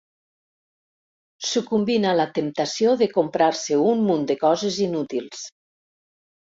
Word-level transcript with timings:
Sucumbint 1.49 2.09
a 2.13 2.15
la 2.21 2.27
temptació 2.39 2.97
de 3.03 3.11
comprar-se 3.15 3.81
un 3.95 4.05
munt 4.09 4.27
de 4.35 4.39
coses 4.45 4.83
inútils. 4.91 5.49